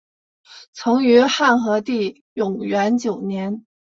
[0.73, 3.67] 曾于汉和帝永元九年。